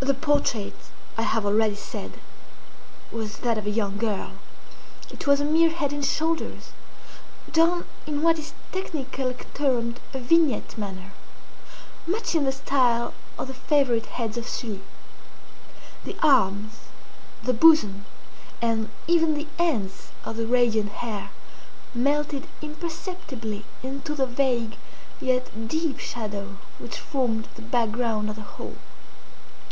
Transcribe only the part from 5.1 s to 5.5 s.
It was a